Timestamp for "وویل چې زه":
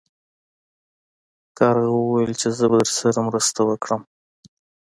1.93-2.65